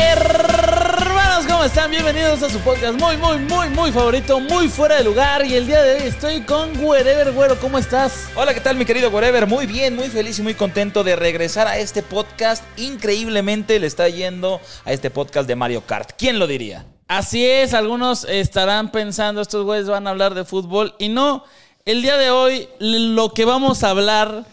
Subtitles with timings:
[0.00, 1.90] Hermanos, ¿cómo están?
[1.90, 5.44] Bienvenidos a su podcast muy, muy, muy, muy favorito, muy fuera de lugar.
[5.44, 8.28] Y el día de hoy estoy con Wherever, güero, ¿cómo estás?
[8.36, 9.48] Hola, ¿qué tal mi querido Wherever?
[9.48, 12.62] Muy bien, muy feliz y muy contento de regresar a este podcast.
[12.78, 16.12] Increíblemente le está yendo a este podcast de Mario Kart.
[16.16, 16.86] ¿Quién lo diría?
[17.08, 20.94] Así es, algunos estarán pensando, estos güeyes van a hablar de fútbol.
[21.00, 21.44] Y no,
[21.84, 24.44] el día de hoy lo que vamos a hablar...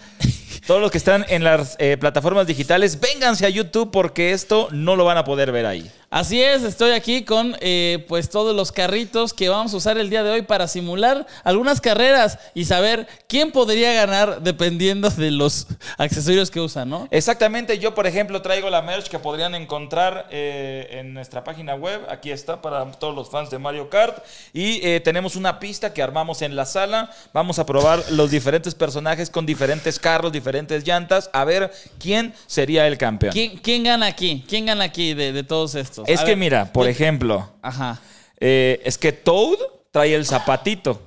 [0.65, 4.95] Todos los que están en las eh, plataformas digitales, vénganse a YouTube porque esto no
[4.95, 5.91] lo van a poder ver ahí.
[6.09, 10.09] Así es, estoy aquí con eh, pues todos los carritos que vamos a usar el
[10.09, 15.67] día de hoy para simular algunas carreras y saber quién podría ganar dependiendo de los
[15.97, 17.07] accesorios que usan, ¿no?
[17.11, 22.01] Exactamente, yo por ejemplo traigo la merch que podrían encontrar eh, en nuestra página web,
[22.09, 26.01] aquí está para todos los fans de Mario Kart y eh, tenemos una pista que
[26.01, 31.29] armamos en la sala, vamos a probar los diferentes personajes con diferentes carros, diferentes llantas,
[31.33, 33.33] a ver quién sería el campeón.
[33.33, 34.43] ¿Quién, quién gana aquí?
[34.47, 36.07] ¿Quién gana aquí de, de todos estos?
[36.07, 37.99] Es A que ver, mira, por ejemplo, Ajá.
[38.39, 39.57] eh, es que Toad
[39.91, 41.01] trae el zapatito.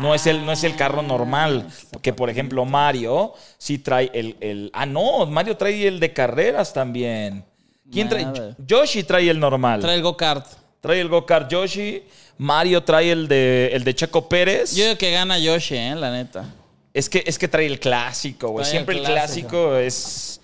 [0.00, 1.66] No es, el, no es el carro normal.
[2.00, 6.72] Que por ejemplo Mario sí trae el, el- Ah, no, Mario trae el de carreras
[6.72, 7.44] también.
[7.90, 8.26] ¿Quién trae?
[8.66, 9.82] Yoshi trae el normal.
[9.82, 10.46] Trae el go-kart.
[10.80, 12.04] Trae el go-kart Yoshi.
[12.38, 14.74] Mario trae el de, el de Checo Pérez.
[14.74, 15.94] Yo digo que gana Yoshi, ¿eh?
[15.94, 16.46] La neta.
[16.94, 18.64] Es que, es que trae el clásico, güey.
[18.66, 19.76] Siempre el el clásico.
[19.76, 20.40] es,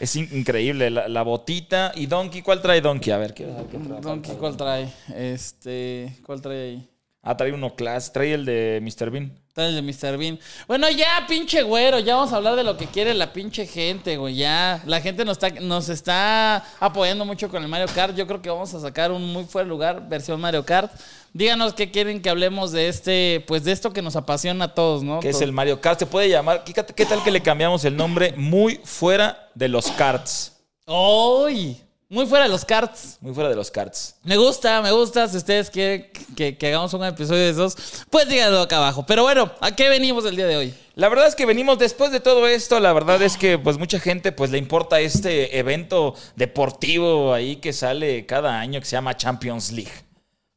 [0.00, 0.90] es in- increíble.
[0.90, 1.92] La, la botita.
[1.94, 2.42] ¿Y Donkey?
[2.42, 3.12] ¿Cuál trae Donkey?
[3.12, 4.00] A ver, quiero ver qué trae.
[4.00, 4.88] Donkey, ¿cuál trae?
[5.14, 6.18] Este.
[6.26, 6.88] ¿Cuál trae ahí?
[7.22, 8.12] Ah, trae uno class.
[8.12, 9.10] Trae el de Mr.
[9.10, 9.32] Bean.
[9.54, 10.18] Trae el de Mr.
[10.18, 10.40] Bean.
[10.66, 12.00] Bueno, ya, pinche güero.
[12.00, 14.34] Ya vamos a hablar de lo que quiere la pinche gente, güey.
[14.34, 14.82] Ya.
[14.86, 18.16] La gente nos está, nos está apoyando mucho con el Mario Kart.
[18.16, 20.90] Yo creo que vamos a sacar un muy fuerte lugar, versión Mario Kart.
[21.34, 25.02] Díganos qué quieren que hablemos de este, pues de esto que nos apasiona a todos,
[25.02, 25.20] ¿no?
[25.20, 25.98] que es Todo- el Mario Kart.
[25.98, 26.62] Se puede llamar.
[26.64, 26.74] ¿Qué,
[27.06, 30.52] tal que le cambiamos el nombre muy fuera de los karts?
[30.86, 31.80] ¡Ay!
[32.10, 33.16] Muy fuera de los karts.
[33.22, 34.16] Muy fuera de los karts.
[34.22, 35.26] Me gusta, me gusta.
[35.28, 37.74] Si ustedes quieren que, que hagamos un episodio de esos,
[38.10, 39.06] pues díganlo acá abajo.
[39.06, 40.74] Pero bueno, ¿a qué venimos el día de hoy?
[40.94, 42.78] La verdad es que venimos después de todo esto.
[42.80, 47.72] La verdad es que pues mucha gente pues le importa este evento deportivo ahí que
[47.72, 49.90] sale cada año que se llama Champions League.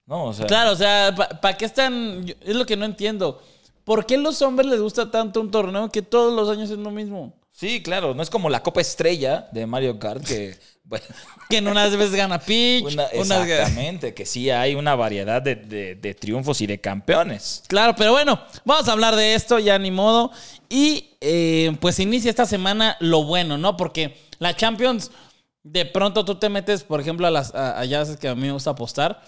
[0.06, 0.26] ¿No?
[0.26, 2.26] O sea, Claro, o sea, ¿para qué están?
[2.42, 3.42] Es lo que no entiendo.
[3.84, 6.78] ¿Por qué a los hombres les gusta tanto un torneo que todos los años es
[6.78, 7.34] lo mismo?
[7.52, 8.14] Sí, claro.
[8.14, 10.58] No es como la Copa Estrella de Mario Kart que...
[10.84, 11.06] bueno,
[11.50, 15.56] Que en unas veces gana Peach, una- unas- exactamente, que sí hay una variedad de,
[15.56, 17.64] de- de triunfos y de campeones.
[17.68, 20.32] Claro, pero bueno, vamos a hablar de esto, ya ni modo.
[20.70, 23.78] Y eh, pues inicia esta semana lo bueno, ¿no?
[23.78, 25.12] Porque la Champions,
[25.64, 28.42] de pronto tú te metes, por ejemplo, a las a, allá es que a mí
[28.42, 29.22] me gusta apostar,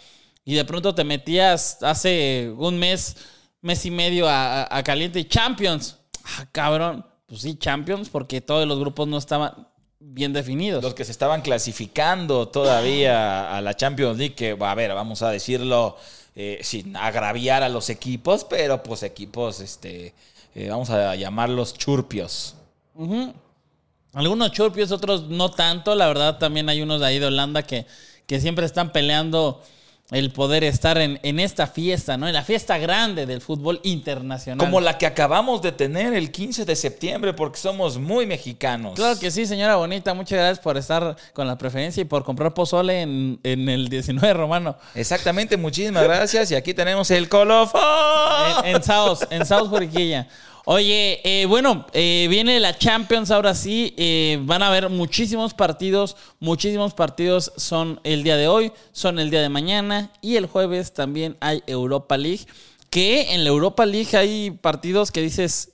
[0.48, 3.18] y de pronto te metías hace un mes,
[3.62, 5.98] mes y medio a, a- a Caliente y Champions.
[6.24, 9.68] Ah, cabrón, pues sí, Champions, porque todos los grupos no estaban
[10.00, 10.82] bien definidos.
[10.82, 15.30] Los que se estaban clasificando todavía a la Champions League, que a ver, vamos a
[15.32, 15.98] decirlo
[16.34, 20.14] eh, sin agraviar a los equipos, pero pues equipos, este,
[20.56, 22.56] eh, vamos a llamarlos churpios.
[24.14, 25.94] Algunos churpios, otros no tanto.
[25.96, 27.86] La verdad, también hay unos de ahí de Holanda que,
[28.26, 29.62] que siempre están peleando
[30.12, 32.28] el poder estar en, en esta fiesta, ¿no?
[32.28, 34.66] En la fiesta grande del fútbol internacional.
[34.66, 38.94] Como la que acabamos de tener el 15 de septiembre, porque somos muy mexicanos.
[38.96, 40.14] Claro que sí, señora bonita.
[40.14, 44.34] Muchas gracias por estar con la preferencia y por comprar pozole en, en el 19
[44.34, 44.78] romano.
[44.96, 46.52] Exactamente, muchísimas gracias.
[46.52, 47.82] Y aquí tenemos el colofón.
[48.64, 50.28] En, en South, en South Juriquilla.
[50.70, 53.94] Oye, eh, bueno, eh, viene la Champions ahora sí.
[53.96, 56.18] eh, van a haber muchísimos partidos.
[56.42, 60.12] Muchísimos partidos son el día de hoy, son el día de mañana.
[60.22, 62.46] Y el jueves también hay Europa League.
[62.90, 65.72] Que en la Europa League hay partidos que dices.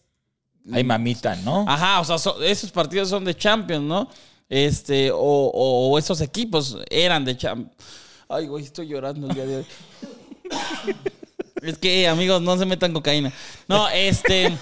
[0.72, 1.66] Ay, mamita, ¿no?
[1.68, 4.08] Ajá, o sea, so- esos partidos son de Champions, ¿no?
[4.48, 7.74] Este, o, o esos equipos eran de champ.
[8.30, 9.66] Ay, güey, estoy llorando el día de hoy.
[11.64, 13.32] es que, amigos, no se metan cocaína.
[13.68, 14.58] No, este.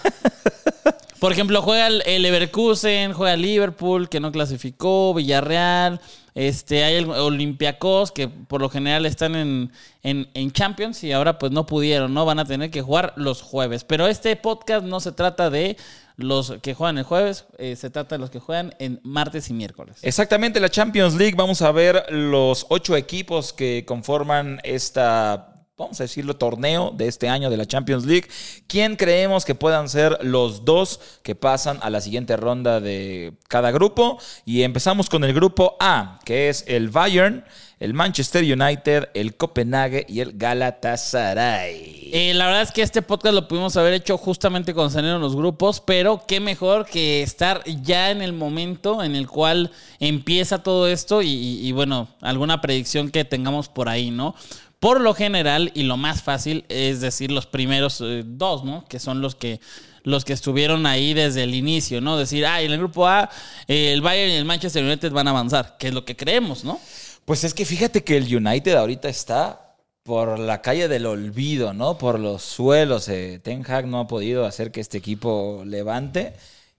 [1.19, 6.01] Por ejemplo, juega el, Leverkusen, juega Liverpool, que no clasificó, Villarreal.
[6.33, 9.71] Este, hay el Olympiacos, que por lo general están en,
[10.01, 12.25] en, en Champions y ahora pues no pudieron, ¿no?
[12.25, 13.83] Van a tener que jugar los jueves.
[13.83, 15.77] Pero este podcast no se trata de
[16.15, 19.53] los que juegan el jueves, eh, se trata de los que juegan en martes y
[19.53, 19.97] miércoles.
[20.01, 21.35] Exactamente, la Champions League.
[21.37, 25.50] Vamos a ver los ocho equipos que conforman esta
[25.81, 28.27] vamos a decirlo, torneo de este año de la Champions League.
[28.67, 33.71] ¿Quién creemos que puedan ser los dos que pasan a la siguiente ronda de cada
[33.71, 34.17] grupo?
[34.45, 37.43] Y empezamos con el grupo A, que es el Bayern,
[37.79, 42.11] el Manchester United, el Copenhague y el Galatasaray.
[42.13, 45.35] Eh, la verdad es que este podcast lo pudimos haber hecho justamente cuando salieron los
[45.35, 50.87] grupos, pero qué mejor que estar ya en el momento en el cual empieza todo
[50.87, 54.35] esto y bueno, alguna predicción que tengamos por ahí, ¿no?
[54.81, 58.83] Por lo general, y lo más fácil, es decir, los primeros eh, dos, ¿no?
[58.89, 59.59] Que son los que,
[60.03, 62.17] los que estuvieron ahí desde el inicio, ¿no?
[62.17, 63.29] Decir, ah, en el grupo A,
[63.67, 66.63] eh, el Bayern y el Manchester United van a avanzar, que es lo que creemos,
[66.63, 66.79] ¿no?
[67.25, 71.99] Pues es que fíjate que el United ahorita está por la calle del olvido, ¿no?
[71.99, 73.07] Por los suelos.
[73.07, 76.33] Eh, Ten Hag no ha podido hacer que este equipo levante.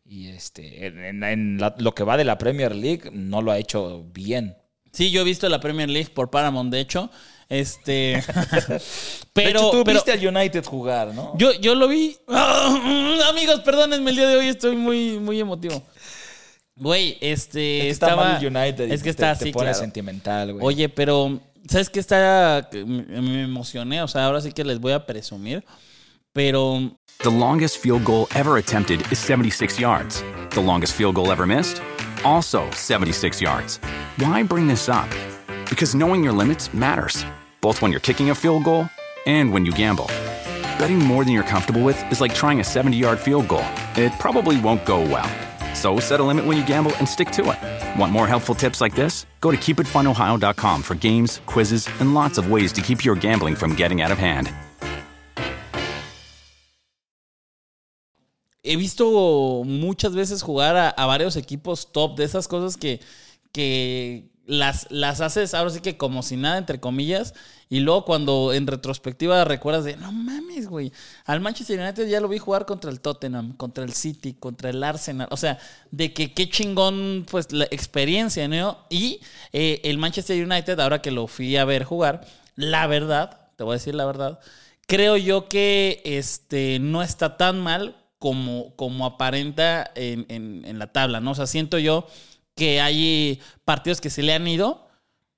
[0.04, 3.58] Y este, en, en la- lo que va de la Premier League no lo ha
[3.58, 4.56] hecho bien.
[4.90, 7.08] Sí, yo he visto la Premier League por Paramount, de hecho.
[7.52, 8.22] Este.
[9.34, 9.70] Pero pero.
[9.70, 11.32] tú pero- viste al United jugar, ¿no?
[11.38, 12.16] Yo, yo lo vi.
[12.28, 15.82] amigos, perdónenme, el día de hoy estoy muy, muy emotivo.
[16.76, 17.78] Güey, este.
[17.78, 19.78] Es que está estaba, mal el United Es que te- está te, así, pone claro.
[19.78, 20.64] sentimental, güey.
[20.66, 21.40] Oye, pero.
[21.68, 22.68] ¿Sabes qué está?
[22.84, 24.02] me emocioné.
[24.02, 25.64] O sea, ahora sí que les voy a presumir.
[26.32, 26.90] Pero.
[27.22, 30.24] The longest field goal ever attempted is 76 yards.
[30.50, 31.80] The longest field goal ever missed?
[32.24, 33.78] Also 76 yards.
[34.18, 35.08] Why bring this up?
[35.70, 37.24] Because knowing your limits matters,
[37.62, 38.88] both when you're kicking a field goal
[39.24, 40.06] and when you gamble.
[40.78, 43.64] Betting more than you're comfortable with is like trying a 70 yard field goal,
[43.96, 45.30] it probably won't go well.
[45.74, 47.98] So set a limit when you gamble and stick to it.
[47.98, 49.24] Want more helpful tips like this?
[49.40, 53.74] Go to keepitfunohio.com for games, quizzes, and lots of ways to keep your gambling from
[53.74, 54.52] getting out of hand.
[58.62, 63.00] he visto muchas veces jugar a, a varios equipos top de esas cosas que,
[63.52, 67.34] que las, las haces ahora sí que como si nada, entre comillas,
[67.70, 70.92] y luego cuando en retrospectiva recuerdas de, no mames, güey,
[71.24, 74.82] al Manchester United ya lo vi jugar contra el Tottenham, contra el City, contra el
[74.84, 75.58] Arsenal, o sea,
[75.90, 78.78] de que qué chingón, pues, la experiencia, ¿no?
[78.90, 79.20] Y
[79.52, 82.26] eh, el Manchester United, ahora que lo fui a ver jugar,
[82.56, 84.38] la verdad, te voy a decir la verdad,
[84.86, 90.92] creo yo que este, no está tan mal como, como aparenta en, en- en la
[90.92, 91.32] tabla, ¿no?
[91.32, 92.06] O sea, siento yo
[92.54, 94.86] que hay partidos que se le han ido,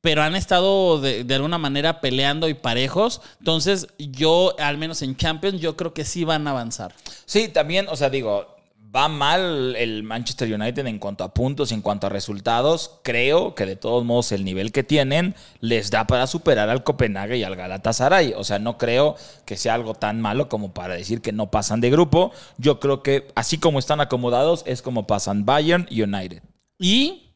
[0.01, 3.23] pero han estado de, de alguna manera peleando y parejos.
[3.39, 6.95] Entonces, yo, al menos en Champions, yo creo que sí van a avanzar.
[7.25, 8.55] Sí, también, o sea, digo,
[8.95, 13.01] va mal el Manchester United en cuanto a puntos y en cuanto a resultados.
[13.03, 17.37] Creo que de todos modos el nivel que tienen les da para superar al Copenhague
[17.37, 18.35] y al Galatasaray.
[18.37, 21.81] O sea, no creo que sea algo tan malo como para decir que no pasan
[21.81, 22.31] de grupo.
[22.57, 26.43] Yo creo que así como están acomodados es como pasan Bayern y United.
[26.79, 27.31] Y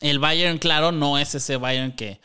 [0.00, 2.20] el Bayern, claro, no es ese Bayern que,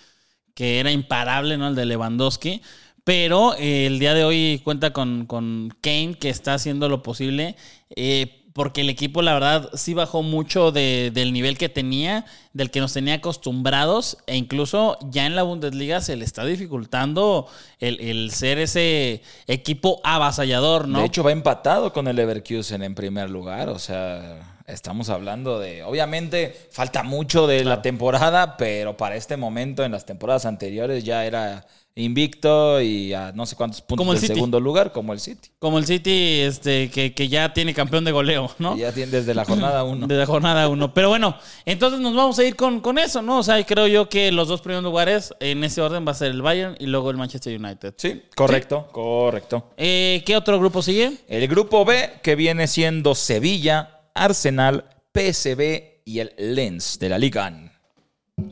[0.53, 1.67] que era imparable, ¿no?
[1.69, 2.61] El de Lewandowski.
[3.03, 7.55] Pero eh, el día de hoy cuenta con, con Kane, que está haciendo lo posible.
[7.95, 12.71] eh, porque el equipo, la verdad, sí bajó mucho de- del nivel que tenía, del
[12.71, 14.17] que nos tenía acostumbrados.
[14.27, 17.47] E incluso ya en la Bundesliga se le está dificultando
[17.79, 20.99] el, el ser ese equipo avasallador, ¿no?
[20.99, 23.69] De hecho, va empatado con el Leverkusen en primer lugar.
[23.69, 25.83] O sea, estamos hablando de.
[25.83, 31.25] Obviamente, falta mucho de la temporada, pero para este momento, en las temporadas anteriores, ya
[31.25, 34.35] era invicto y a no sé cuántos puntos Como el del City.
[34.35, 35.49] segundo lugar, como el City.
[35.59, 38.75] Como el City, este, que, que ya tiene campeón de goleo, ¿no?
[38.75, 40.07] Y ya tiene desde la jornada uno.
[40.07, 40.93] De la jornada 1.
[40.93, 41.35] Pero bueno,
[41.65, 43.39] entonces nos vamos a ir con, con eso, ¿no?
[43.39, 46.31] O sea, creo yo que los dos primeros lugares en ese orden va a ser
[46.31, 47.93] el Bayern y luego el Manchester United.
[47.97, 49.71] Sí, correcto, correcto.
[49.77, 51.17] Eh, ¿Qué otro grupo sigue?
[51.27, 57.47] El grupo B, que viene siendo Sevilla, Arsenal, PSV y el Lens de la Liga.
[57.47, 57.69] 1.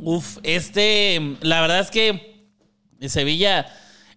[0.01, 2.47] Uf, este, la verdad es que
[3.07, 3.67] Sevilla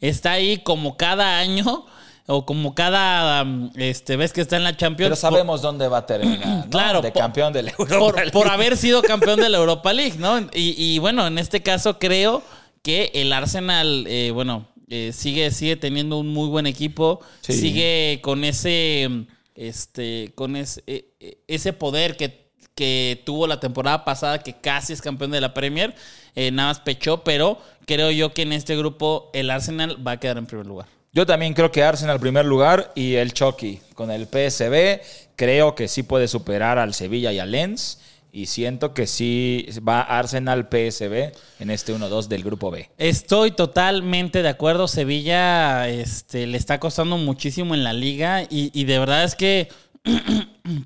[0.01, 1.87] está ahí como cada año
[2.27, 3.45] o como cada
[3.77, 5.09] este, vez que está en la Champions.
[5.09, 6.47] Pero sabemos dónde va a terminar.
[6.47, 6.67] ¿no?
[6.71, 8.31] Claro, de por- campeón de la Europa por, League.
[8.31, 10.39] por haber sido campeón de la Europa League, ¿no?
[10.55, 12.43] Y, y bueno, en este caso creo
[12.83, 17.53] que el Arsenal, eh, bueno, eh, sigue, sigue teniendo un muy buen equipo, Sí.
[17.53, 19.27] sigue con ese,
[19.61, 24.95] este, con ese, eh, eh, ese poder que, que tuvo la temporada pasada, que casi
[24.95, 25.95] es campeón de la Premier,
[26.35, 30.17] eh, nada más pechó, pero creo yo que en este grupo el Arsenal va a
[30.19, 30.87] quedar en primer lugar.
[31.13, 35.03] Yo también creo que Arsenal primer lugar y el Chucky con el PSB.
[35.37, 37.99] Creo que sí puede superar al Sevilla y al Lens.
[38.33, 42.89] Y siento que sí va Arsenal PSB en este 1-2 del grupo B.
[42.99, 44.87] Estoy totalmente de acuerdo.
[44.89, 49.69] Sevilla este, le está costando muchísimo en la liga y, y de verdad es que,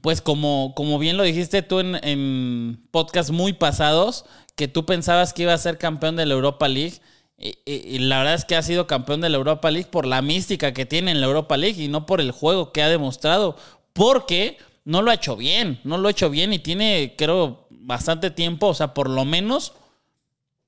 [0.02, 4.24] pues como, como bien lo dijiste tú en, en podcasts muy pasados,
[4.56, 6.94] que tú pensabas que iba a ser campeón de la Europa League.
[7.36, 10.06] Y, y- y la verdad es que ha sido campeón de la Europa League por
[10.06, 12.88] la mística que tiene en la Europa League y no por el juego que ha
[12.88, 13.56] demostrado.
[13.92, 18.30] Porque no lo ha hecho bien, no lo ha hecho bien y tiene, creo, bastante
[18.30, 19.72] tiempo, o sea, por lo menos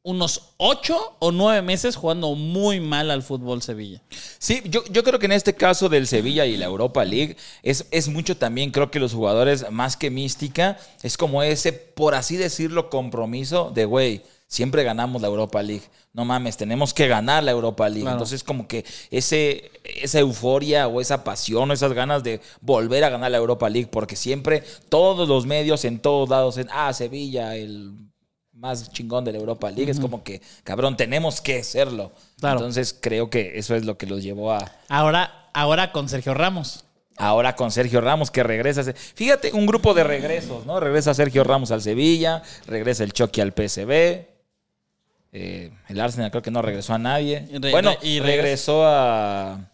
[0.03, 4.01] unos ocho o nueve meses jugando muy mal al fútbol Sevilla.
[4.39, 7.89] Sí, yo, yo creo que en este caso del Sevilla y la Europa League es,
[7.91, 12.37] es mucho también, creo que los jugadores, más que mística, es como ese, por así
[12.37, 15.85] decirlo, compromiso de, güey, siempre ganamos la Europa League.
[16.13, 18.03] No mames, tenemos que ganar la Europa League.
[18.03, 18.17] Claro.
[18.17, 23.11] Entonces, como que ese, esa euforia o esa pasión o esas ganas de volver a
[23.11, 27.55] ganar la Europa League, porque siempre todos los medios en todos lados, en, ah, Sevilla,
[27.55, 27.93] el
[28.55, 32.13] más chingón de la Europa League, es como que, cabrón, tenemos que serlo.
[32.41, 32.61] Claro.
[32.61, 36.85] Entonces, creo que eso es lo que los llevó a, Ahora, ahora con Sergio Ramos.
[37.19, 38.85] Ahora con Sergio Ramos que regresa.
[39.15, 40.81] Fíjate, un grupo de regresos, ¿no?
[40.81, 44.36] Regresa Sergio Ramos al Sevilla, regresa el Chucky al PSV.
[45.33, 47.47] Eh, el Arsenal creo que no regresó a nadie.
[47.61, 49.71] Re- bueno, y y regres- regresó a,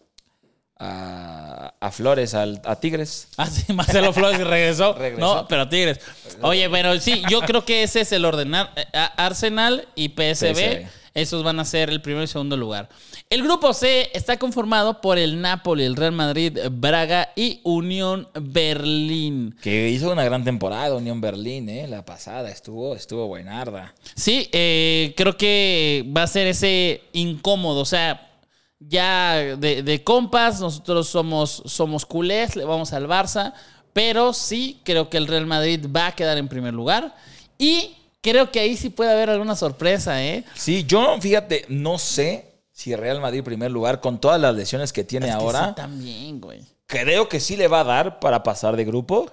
[0.78, 3.28] a, a Flores, al- a Tigres.
[3.36, 4.92] Ah, sí, Marcelo Flores regresó.
[4.98, 5.20] Regresó.
[5.36, 6.00] No, pero Tigres.
[6.40, 8.54] Oye, bueno, sí, yo creo que ese es el orden.
[8.54, 10.86] Ar- a- Arsenal y PSV, PSV.
[11.14, 12.88] esos van a ser el primero y segundo lugar.
[13.32, 19.56] El grupo C está conformado por el Napoli, el Real Madrid, Braga y Unión Berlín.
[19.62, 21.88] Que hizo una gran temporada Unión Berlín, ¿eh?
[21.88, 23.94] La pasada estuvo, estuvo buenarda.
[24.14, 27.80] Sí, eh, creo que va a ser ese incómodo.
[27.80, 28.30] O sea,
[28.78, 33.54] ya de, de compas, nosotros somos, somos culés, le vamos al Barça.
[33.94, 37.16] Pero sí, creo que el Real Madrid va a quedar en primer lugar.
[37.56, 40.44] Y creo que ahí sí puede haber alguna sorpresa, ¿eh?
[40.54, 45.04] Sí, yo, fíjate, no sé si Real Madrid primer lugar con todas las lesiones que
[45.04, 45.68] tiene Es que ahora.
[45.68, 46.60] sí, también, güey.
[46.86, 49.30] Creo que sí le va a dar para pasar de grupo,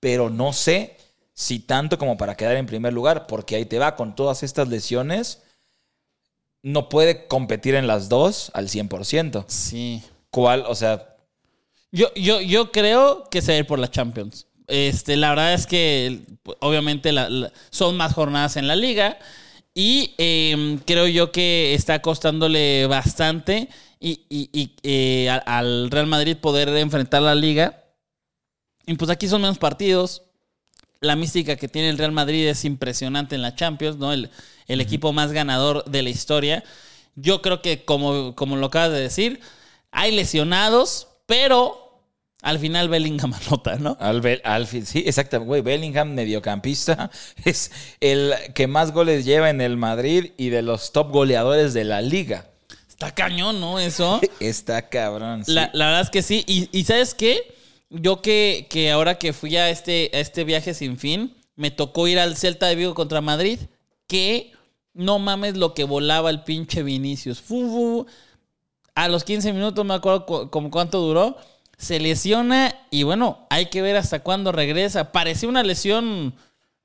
[0.00, 0.96] pero no sé
[1.34, 4.68] si tanto como para quedar en primer lugar, porque ahí te va con todas estas
[4.68, 5.42] lesiones.
[6.62, 9.44] No puede competir en las dos al 100%.
[9.48, 10.02] Sí.
[10.30, 10.64] ¿Cuál?
[10.68, 11.12] O sea,
[11.92, 14.46] Yo, yo, yo creo que se va a ir por la Champions.
[14.66, 16.20] Este, la verdad es que
[16.60, 19.18] obviamente la- la- son más jornadas en la liga
[19.76, 23.68] y eh, creo yo que está costándole bastante
[24.00, 27.84] y, y- y, eh, al Real Madrid poder enfrentar la liga.
[28.86, 30.22] Y pues aquí son menos partidos.
[31.00, 34.12] La mística que tiene el Real Madrid es impresionante en la Champions, ¿no?
[34.14, 34.30] El,
[34.66, 36.64] el equipo más ganador de la historia.
[37.14, 39.40] Yo creo que, como, como lo acabas de decir,
[39.90, 41.85] hay lesionados, pero
[42.42, 43.96] al final Bellingham anota, ¿no?
[44.00, 45.62] al, al fin- sí, exactamente, güey.
[45.62, 47.10] Bellingham, mediocampista,
[47.44, 51.84] es el que más goles lleva en el Madrid y de los top goleadores de
[51.84, 52.46] la liga.
[52.88, 53.78] Está cañón, ¿no?
[53.78, 54.20] Eso.
[54.40, 55.44] Está cabrón.
[55.44, 55.52] sí.
[55.52, 56.44] La, la verdad es que sí.
[56.46, 57.54] Y, y ¿sabes qué?
[57.90, 62.08] Yo que, que ahora que fui a este, a este viaje sin fin, me tocó
[62.08, 63.58] ir al Celta de Vigo contra Madrid,
[64.06, 64.52] que
[64.94, 67.40] no mames lo que volaba el pinche Vinicius.
[67.40, 68.06] Fu, fu.
[68.94, 71.36] A los 15 minutos, me acuerdo cu- como cuánto duró,
[71.76, 75.12] se lesiona y bueno, hay que ver hasta cuándo regresa.
[75.12, 76.34] Parecía una lesión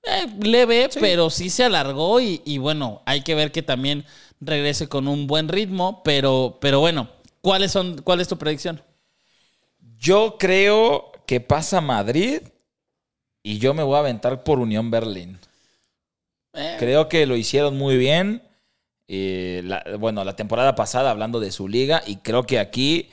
[0.04, 4.06] eh, leve, pero sí se alargó y, y bueno, hay que ver que también
[4.40, 7.10] regrese con un buen ritmo, pero, pero bueno,
[7.42, 8.82] ¿cuáles son, ¿cuál es tu predicción?
[10.00, 12.42] Yo creo que pasa Madrid
[13.44, 15.40] y yo me voy a aventar por Unión Berlín.
[16.54, 18.44] Eh, Creo que lo hicieron muy bien.
[19.14, 23.10] eh, la- bueno, la temporada pasada hablando de su liga y creo que aquí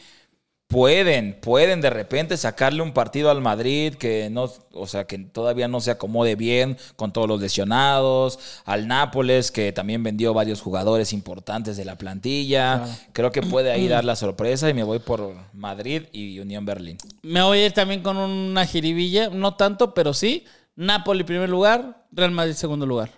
[0.68, 5.66] pueden, pueden de repente sacarle un partido al Madrid que no, o sea, que todavía
[5.66, 11.14] no se acomode bien con todos los lesionados, al Nápoles que también vendió varios jugadores
[11.14, 12.84] importantes de la plantilla.
[13.14, 16.98] Creo que puede ahí dar la sorpresa y me voy por Madrid y Unión Berlín.
[17.22, 20.44] me voy a ir también con una jiribilla, no tanto, pero sí.
[20.76, 23.17] Napoli primer lugar, Real Madrid segundo lugar.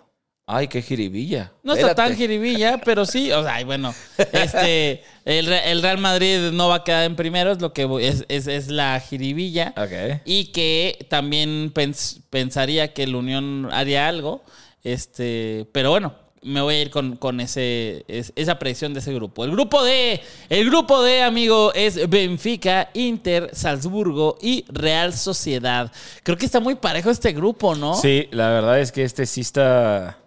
[0.53, 1.51] Ay, qué jiribilla.
[1.63, 3.93] No está tan jiribilla, pero sí, o sea, bueno,
[4.33, 7.87] este, el, Re- el Real Madrid no va a quedar en primero, es lo que
[8.01, 9.73] es, es, es la jiribilla.
[9.77, 10.21] Ok.
[10.25, 14.43] Y que también pens- pensaría que el Unión haría algo.
[14.83, 19.13] Este, pero bueno, me voy a ir con, con ese, es- esa predicción de ese
[19.13, 19.45] grupo.
[19.45, 25.91] El grupo D, el grupo D, amigo, es Benfica, Inter, Salzburgo y Real Sociedad.
[26.23, 27.93] Creo que está muy parejo este grupo, ¿no?
[27.95, 30.17] Sí, la verdad es que este sí está,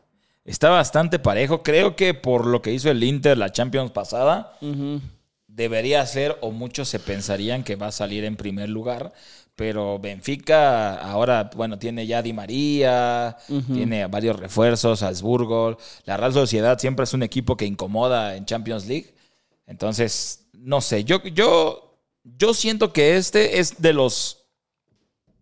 [0.44, 1.62] está bastante parejo.
[1.62, 4.56] Creo que por lo que hizo el Inter la Champions pasada,
[5.46, 9.12] debería ser, o muchos se pensarían que va a salir en primer lugar.
[9.56, 13.36] Pero Benfica ahora, bueno, tiene ya Di María,
[13.72, 15.78] tiene varios refuerzos, Salzburgo.
[16.06, 19.14] La Real Sociedad siempre es un equipo que incomoda en Champions League.
[19.66, 24.44] Entonces, no sé, yo, yo, yo siento que este es de los,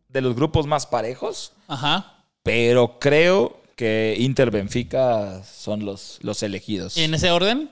[0.09, 1.55] de los grupos más parejos.
[1.67, 2.25] Ajá.
[2.43, 6.97] Pero creo que Inter Benfica son los, los elegidos.
[6.97, 7.71] ¿En ese orden?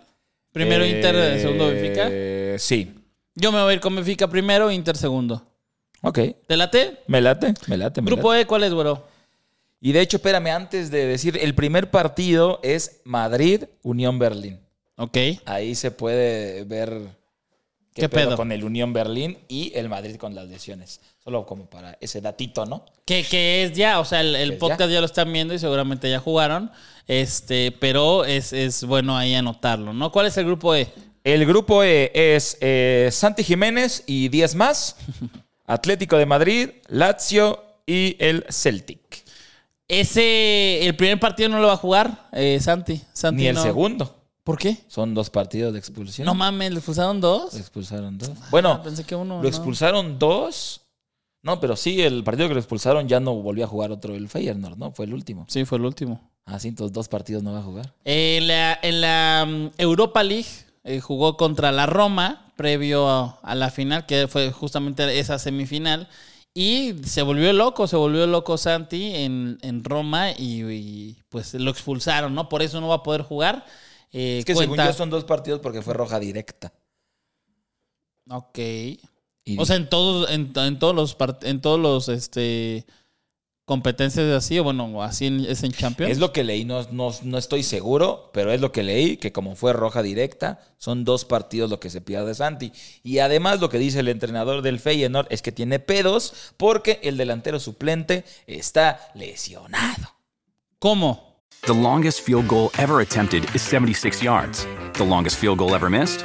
[0.53, 2.09] Primero Eh, Inter, segundo Benfica.
[2.59, 2.93] Sí.
[3.35, 5.47] Yo me voy a ir con Benfica primero, Inter segundo.
[6.03, 6.19] Ok.
[6.47, 6.99] ¿Te late?
[7.07, 8.01] Me late, me late.
[8.03, 8.43] me Grupo late.
[8.43, 9.07] E, ¿cuál es, güero?
[9.81, 14.61] Y de hecho, espérame, antes de decir, el primer partido es Madrid-Unión Berlín.
[14.97, 15.17] Ok.
[15.47, 16.91] Ahí se puede ver
[17.95, 18.37] qué, ¿Qué pedo, pedo?
[18.37, 21.01] con el Unión Berlín y el Madrid con las lesiones.
[21.31, 22.85] Solo como para ese datito, ¿no?
[23.05, 24.99] Que, que es ya, o sea, el, podcast ya.
[24.99, 26.73] lo están viendo y seguramente ya jugaron.
[27.07, 30.11] Este, pero es, es bueno ahí anotarlo, ¿no?
[30.11, 30.89] ¿Cuál es el grupo E?
[31.23, 34.97] El grupo E es eh, Santi Jiménez y 10 más.
[35.67, 39.23] Atlético de Madrid, Lazio y el Celtic.
[39.87, 43.01] Ese, el primer partido no lo va a jugar, eh, Santi.
[43.13, 43.63] Santi Ni el no.
[43.63, 44.17] segundo.
[44.43, 44.79] ¿Por qué?
[44.89, 46.27] Son dos partidos de expulsión.
[46.27, 47.53] No mames, ¿le expulsaron dos?
[47.55, 48.33] Lo expulsaron dos.
[48.51, 49.37] Bueno, Ah, pensé que uno.
[49.37, 49.49] lo no.
[49.49, 50.81] expulsaron dos.
[51.43, 54.29] No, pero sí, el partido que lo expulsaron ya no volvió a jugar otro el
[54.29, 54.93] Feyenoord, ¿no?
[54.93, 55.47] Fue el último.
[55.49, 56.21] Sí, fue el último.
[56.45, 57.95] Ah, sí, entonces dos partidos no va a jugar.
[58.05, 60.49] En la, en la mm, Europa League
[60.85, 66.09] eh, jugó contra la Roma previo a, a la final, que fue justamente esa semifinal.
[66.53, 71.71] Y se volvió loco, se volvió loco Santi en, en Roma y, y, pues lo
[71.71, 72.49] expulsaron, ¿no?
[72.49, 73.65] Por eso no va a poder jugar.
[74.13, 76.73] Eh, Es que según yo son dos partidos porque fue roja directa.
[78.29, 78.59] Ok.
[79.55, 82.85] Y O sea, en todos, en, en todos los part- en todos los este
[83.65, 86.11] competencias así, o bueno, así en- es en Champions.
[86.11, 89.31] es lo que leí, no, no, no estoy seguro, pero es lo que leí, que
[89.31, 92.73] como fue roja directa, son dos partidos lo que se pierde Santi.
[93.05, 97.17] Y además lo que dice el entrenador del Feyenoord es que tiene pedos porque el
[97.17, 100.17] delantero suplente está lesionado.
[100.81, 101.43] ¿Cómo?
[101.67, 104.67] The longest field goal ever attempted is 76 yards.
[104.95, 106.25] The longest field goal ever missed?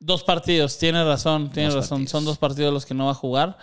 [0.00, 1.98] Dos partidos, tienes razón, tienes Dos razón.
[1.98, 2.10] partidos.
[2.10, 3.58] Son dos partidos los que no va a jugar.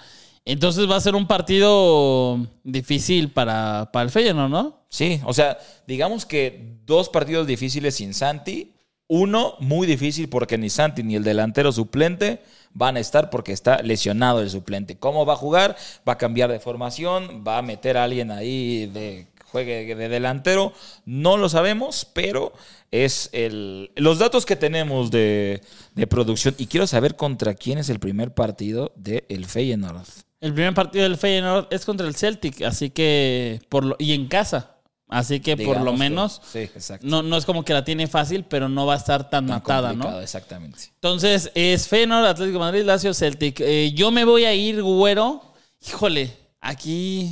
[0.46, 4.86] Entonces va a ser un partido difícil para, para el Feyenoord, ¿no?
[4.88, 8.74] Sí, o sea, digamos que dos partidos difíciles sin Santi.
[9.10, 12.42] Uno muy difícil porque ni Santi ni el delantero suplente
[12.74, 14.98] van a estar porque está lesionado el suplente.
[14.98, 15.76] ¿Cómo va a jugar?
[16.08, 20.74] Va a cambiar de formación, va a meter a alguien ahí de juegue de delantero.
[21.06, 22.54] No lo sabemos, pero
[22.92, 25.62] es el, los datos que tenemos de,
[25.96, 26.56] de producción.
[26.58, 30.08] Y quiero saber contra quién es el primer partido del el Feyenoord.
[30.40, 34.28] El primer partido del Feyenoord es contra el Celtic, así que por lo, y en
[34.28, 34.74] casa.
[35.10, 37.08] Así que por lo que- menos sí, exacto.
[37.08, 39.56] no, no es como que la tiene fácil, pero no va a estar tan, Tan
[39.56, 40.20] matada, ¿no?
[40.20, 40.80] Exactamente.
[40.96, 43.62] Entonces, es Feyenoord, Atlético de Madrid, Lazio, Celtic.
[43.62, 45.42] Eh, yo me voy a ir, güero.
[45.88, 47.32] Híjole, aquí...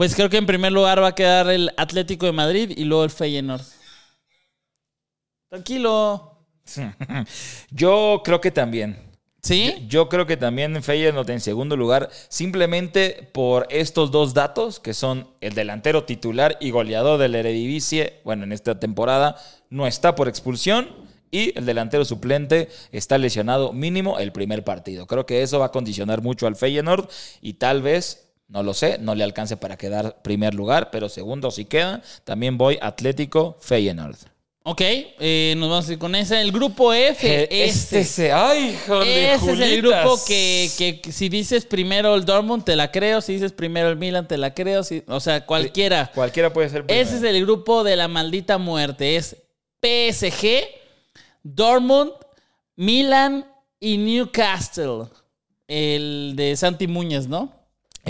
[0.00, 3.04] Pues creo que en primer lugar va a quedar el Atlético de Madrid y luego
[3.04, 3.60] el Feyenoord.
[5.50, 6.38] Tranquilo.
[7.70, 8.96] Yo creo que también.
[9.42, 9.86] ¿Sí?
[9.88, 15.28] Yo creo que también Feyenoord en segundo lugar, simplemente por estos dos datos, que son
[15.42, 19.36] el delantero titular y goleador del Eredivisie, bueno, en esta temporada,
[19.68, 20.88] no está por expulsión,
[21.30, 25.06] y el delantero suplente está lesionado mínimo el primer partido.
[25.06, 27.10] Creo que eso va a condicionar mucho al Feyenoord,
[27.42, 31.50] y tal vez, no lo sé, no le alcance para quedar primer lugar, pero segundo
[31.50, 34.16] si queda, también voy Atlético Feyenoord.
[34.62, 36.38] Ok, eh, nos vamos a ir con esa.
[36.38, 38.04] El grupo F, este.
[38.04, 38.30] se...
[38.30, 42.62] ¡Ay, hijo de Ese es el grupo que, que- que si dices primero el Dortmund,
[42.64, 43.22] te la creo.
[43.22, 44.84] Si dices primero el Milan, te la creo.
[44.84, 46.10] si- o sea, cualquiera.
[46.14, 47.02] Cualquiera puede ser primero.
[47.08, 49.16] Ese es el grupo de la maldita muerte.
[49.16, 49.34] Es
[49.80, 50.64] PSG,
[51.42, 52.12] Dortmund,
[52.76, 53.46] Milan
[53.80, 55.04] y Newcastle.
[55.68, 57.50] El de Santi Muñez, ¿no?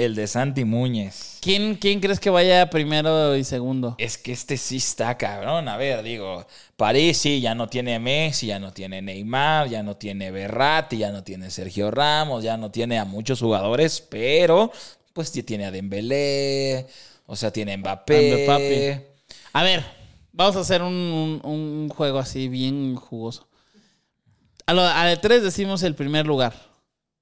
[0.05, 1.37] El de Santi Muñez.
[1.41, 3.95] ¿Quién, ¿Quién crees que vaya primero y segundo?
[3.99, 5.69] Es que este sí está cabrón.
[5.69, 9.97] A ver, digo, París sí, ya no tiene Messi, ya no tiene Neymar, ya no
[9.97, 14.73] tiene Berratti, ya no tiene Sergio Ramos, ya no tiene a muchos jugadores, pero
[15.13, 16.87] pues tiene a Dembélé,
[17.27, 19.07] o sea, tiene a Mbappé.
[19.53, 19.85] A ver,
[20.33, 23.47] vamos a hacer un, un- un juego así bien jugoso.
[24.67, 26.70] A, lo, a de tres decimos el primer lugar.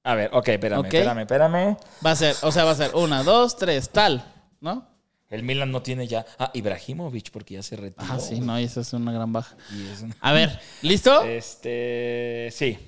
[0.05, 0.87] A ver, ok, espérame, Ok.
[0.87, 1.77] espérame, espérame.
[2.05, 4.25] Va a ser, o sea, va a ser una, dos, tres, tal,
[4.61, 4.87] ¿no?
[5.29, 6.25] El Milan no tiene ya.
[6.39, 8.07] Ah, Ibrahimovic, porque ya se retiró.
[8.11, 9.55] Ah, sí, no, y esa es una gran baja.
[9.71, 11.23] Y es un- A ver, ¿listo?
[11.23, 12.49] Este.
[12.51, 12.79] Sí.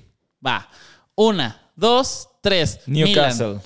[0.43, 0.67] Va.
[1.13, 2.79] Una, dos, tres.
[2.87, 3.59] Newcastle.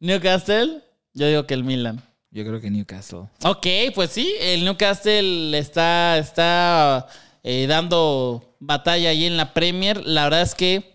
[0.00, 0.82] Newcastle.
[1.12, 2.02] Yo digo que el Milan.
[2.30, 3.28] Yo creo que Newcastle.
[3.44, 7.06] Ok, pues sí, el Newcastle está, está
[7.42, 10.04] eh, dando batalla ahí en la Premier.
[10.06, 10.93] La verdad es que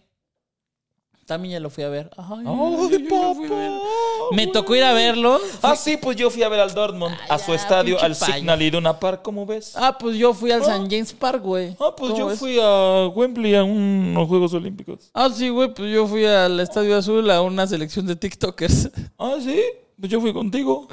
[1.30, 2.10] también ya lo fui a ver.
[2.18, 2.52] Ay, ¡Ay, yo
[3.00, 3.70] lo fui a ver.
[3.70, 3.86] papá!
[4.32, 5.40] Me tocó ir a verlo.
[5.62, 8.16] Ah, sí, pues yo fui a ver al Dortmund, Ah, a su ya, estadio, al
[8.16, 8.34] payo.
[8.34, 9.74] Signal Iduna Park, ¿cómo ves?
[9.76, 10.88] Ah, pues yo fui al St.
[10.90, 11.76] James Park, güey.
[11.80, 12.40] Ah, pues ¿Cómo yo ves?
[12.40, 15.12] fui a Wembley a unos Juegos Olímpicos.
[15.14, 18.90] Ah, sí, güey, pues yo fui al Estadio Azul a una selección de TikTokers.
[19.20, 19.62] Ah, sí,
[20.00, 20.88] pues yo fui contigo.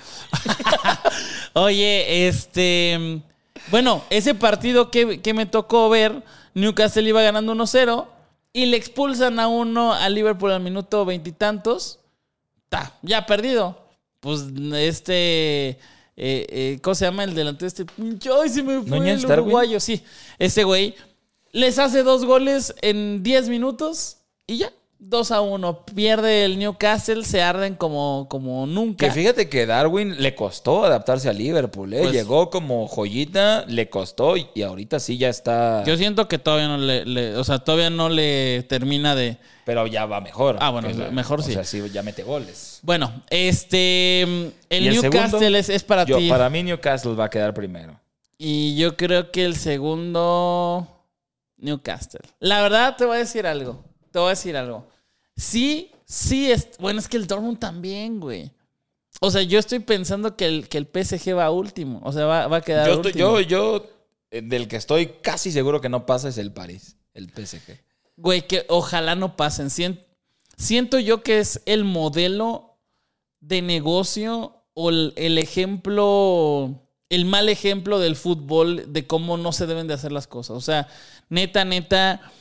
[1.54, 3.22] Oye, este.
[3.70, 6.22] Bueno, ese partido que, que me tocó ver,
[6.54, 8.06] Newcastle iba ganando 1-0
[8.56, 11.98] y le expulsan a uno a Liverpool al minuto veintitantos.
[12.70, 13.78] Ta, ya perdido.
[14.18, 15.68] Pues este.
[15.68, 15.76] eh,
[16.16, 17.66] eh, ¿Cómo se llama el delantero?
[17.66, 17.84] Este.
[18.40, 19.48] ¡Ay, se me fue ¿Núñez el Darwin?
[19.48, 19.78] uruguayo!
[19.78, 20.02] Sí,
[20.38, 20.94] ese güey.
[21.52, 24.16] Les hace dos goles en 10 minutos
[24.46, 24.72] y ya.
[24.98, 25.84] 2 a 1.
[25.94, 29.06] Pierde el Newcastle, se arden como, como nunca.
[29.06, 32.00] Que fíjate que Darwin le costó adaptarse a Liverpool, ¿eh?
[32.02, 35.84] Pues- Llegó como joyita, le costó y, y ahorita sí ya está.
[35.84, 39.36] Yo siento que todavía no le, le- o sea, todavía no le termina de.
[39.64, 40.56] Pero ya va mejor.
[40.60, 41.52] Ah, bueno, la- mejor o sí.
[41.52, 42.78] sea, sí, ya mete goles.
[42.82, 45.58] Bueno, este, el, ¿Y el Newcastle segundo?
[45.58, 46.28] es, es para Yo, ti.
[46.28, 47.98] para mí Newcastle va a quedar primero.
[48.38, 50.86] Y yo creo que el segundo,
[51.58, 52.20] Newcastle.
[52.38, 53.84] La verdad, te voy a decir algo.
[54.16, 54.86] Te voy a decir algo.
[55.36, 58.50] Sí, sí, es, bueno, es que el Dortmund también, güey.
[59.20, 62.00] O sea, yo estoy pensando que el, que el PSG va último.
[62.02, 63.40] O sea, va, va a quedar Yo, estoy, último.
[63.40, 63.46] yo,
[63.82, 63.86] yo,
[64.30, 67.78] eh, del que estoy casi seguro que no pasa es el París, el PSG.
[68.16, 69.68] Güey, que ojalá no pasen.
[69.68, 70.00] Sien-
[70.56, 72.78] siento yo que es el modelo
[73.40, 76.70] de negocio o el, el ejemplo,
[77.10, 80.56] el mal ejemplo del fútbol de cómo no se deben de hacer las cosas.
[80.56, 80.88] O sea,
[81.28, 82.32] neta, neta,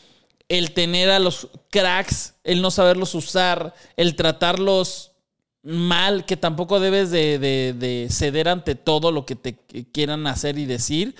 [0.49, 5.11] el tener a los cracks, el no saberlos usar, el tratarlos
[5.63, 9.55] mal, que tampoco debes de, de- de ceder ante todo lo que te
[9.91, 11.15] quieran hacer y decir,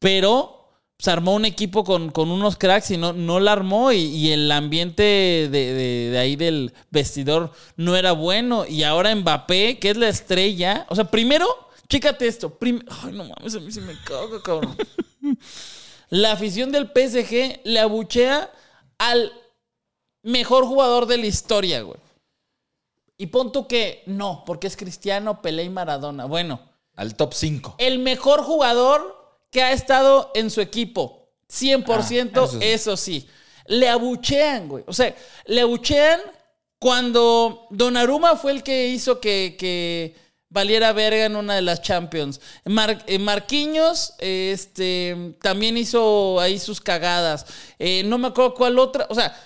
[0.00, 0.60] pero
[0.98, 4.30] se armó un equipo con, con unos cracks y no, no la armó y, y
[4.32, 9.90] el ambiente de, de- de ahí del vestidor no era bueno y ahora Mbappé, que
[9.90, 11.46] es la estrella, o sea, primero,
[11.88, 14.76] chécate esto, prim- ay no mames, a mí se me caga, cabrón.
[16.10, 18.50] La afición del PSG le abuchea
[18.98, 19.32] al
[20.22, 21.98] mejor jugador de la historia, güey.
[23.16, 26.24] Y pon tú que no, porque es Cristiano, Pelé y Maradona.
[26.24, 26.60] Bueno,
[26.96, 27.76] Al top 5.
[27.78, 29.16] el mejor jugador
[29.50, 31.28] que ha estado en su equipo.
[31.48, 33.20] 100%, Ah, eso eso, sí.
[33.20, 33.28] sí.
[33.66, 34.84] Le abuchean, güey.
[34.86, 35.14] O sea,
[35.46, 36.20] le abuchean
[36.78, 40.14] cuando Donnarumma fue el que hizo que, que
[40.54, 42.40] valiera verga en una de las Champions.
[42.64, 47.44] Mar- eh, Marquinhos este, también hizo ahí sus cagadas.
[47.78, 49.06] Eh, no me acuerdo cuál otra.
[49.10, 49.36] O sea,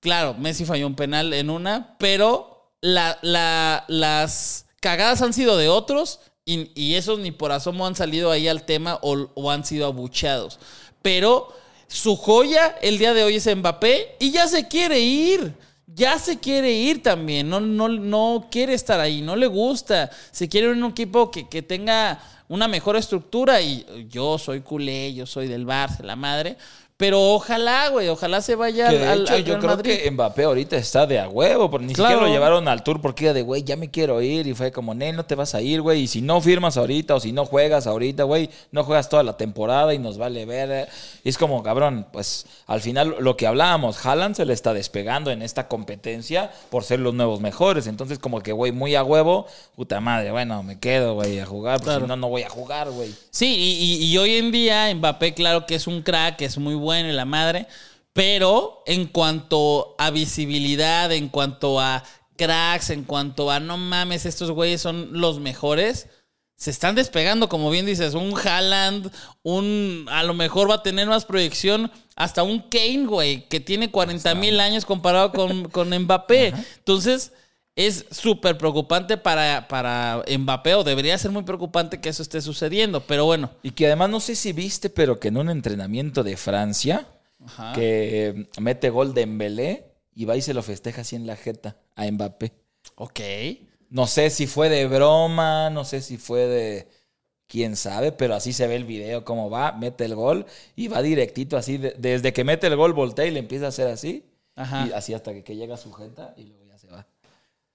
[0.00, 5.68] Claro, Messi falló un penal en una, pero la- la- las cagadas han sido de
[5.68, 9.64] otros y, y esos ni por asomo han salido ahí al tema o, o han
[9.64, 10.60] sido abucheados.
[11.02, 11.52] Pero
[11.88, 15.52] su joya el día de hoy es Mbappé y ya se quiere ir.
[15.98, 17.48] Ya se quiere ir también.
[17.48, 19.20] No, no, no quiere estar ahí.
[19.20, 20.10] No le gusta.
[20.30, 23.60] Se quiere un equipo que, que tenga una mejor estructura.
[23.60, 26.56] Y yo soy culé, yo soy del Barça, la madre.
[26.98, 29.98] Pero ojalá, güey, ojalá se vaya Que de al- hecho, al yo creo Madrid.
[30.02, 32.10] que Mbappé ahorita está de a huevo, porque ni Claro.
[32.14, 34.48] siquiera lo llevaron al tour porque era de, güey, ya me quiero ir.
[34.48, 36.02] Y fue como, Nel, no te vas a ir, güey.
[36.02, 39.36] Y si no firmas ahorita o si no juegas ahorita, güey, no juegas toda la
[39.36, 40.88] temporada y nos vale ver.
[41.22, 45.30] Y es como, cabrón, pues al final lo que hablábamos, Haaland se le está despegando
[45.30, 47.86] en esta competencia por ser los nuevos mejores.
[47.86, 51.74] Entonces, como que, güey, muy a huevo, puta madre, bueno, me quedo, güey, a jugar,
[51.76, 52.06] porque Claro.
[52.06, 53.14] si no, no voy a jugar, güey.
[53.30, 56.74] Sí, y, y- y hoy en día Mbappé, claro que es un crack, es muy
[56.74, 57.66] bueno y la madre,
[58.12, 62.02] pero en cuanto a visibilidad, en cuanto a
[62.36, 66.08] cracks, en cuanto a no mames, estos güeyes son los mejores,
[66.56, 71.06] se están despegando, como bien dices, un Haaland, un a lo mejor va a tener
[71.06, 76.52] más proyección, hasta un Kane, güey, que tiene 40 mil años comparado con, con Mbappé.
[76.78, 77.32] Entonces,
[77.78, 83.00] es súper preocupante para, para Mbappé, o debería ser muy preocupante que eso esté sucediendo,
[83.06, 83.50] pero bueno.
[83.62, 87.06] Y que además no sé si viste, pero que en un entrenamiento de Francia,
[87.44, 87.72] Ajá.
[87.74, 91.76] que mete gol de Embelé y va y se lo festeja así en la jeta
[91.94, 92.52] a Mbappé.
[92.96, 93.20] Ok.
[93.90, 96.88] No sé si fue de broma, no sé si fue de
[97.46, 101.00] quién sabe, pero así se ve el video, cómo va, mete el gol y va
[101.00, 104.26] directito así, de- desde que mete el gol voltea y le empieza a hacer así,
[104.56, 104.88] Ajá.
[104.88, 106.67] y así hasta que, que llega a su jeta y luego.